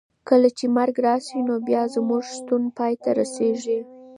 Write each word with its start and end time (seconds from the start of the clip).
کله 0.29 0.49
چې 0.57 0.65
مرګ 0.77 0.95
راشي 1.07 1.39
نو 1.47 1.55
بیا 1.67 1.81
زموږ 1.95 2.23
شتون 2.35 2.63
پای 2.77 2.93
ته 3.03 3.09
رسېږي. 3.19 3.79